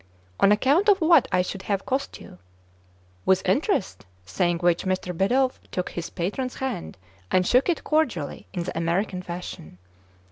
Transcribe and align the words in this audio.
"On 0.39 0.51
account 0.51 0.89
of 0.89 0.99
what 0.99 1.27
I 1.31 1.43
should 1.43 1.61
have 1.69 1.85
cost 1.85 2.19
you 2.19 2.29
t" 2.29 2.37
"With 3.27 3.47
interest," 3.47 4.03
saying 4.25 4.57
which, 4.57 4.83
Mr. 4.83 5.15
Bidulph 5.15 5.59
took 5.69 5.91
his 5.91 6.09
patron's 6.09 6.55
hand, 6.55 6.97
and 7.29 7.45
shook 7.45 7.69
it 7.69 7.83
cordially 7.83 8.47
in 8.51 8.63
the 8.63 8.75
American 8.75 9.21
fashion. 9.21 9.77